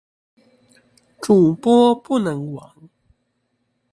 [1.21, 2.89] 主播不能亡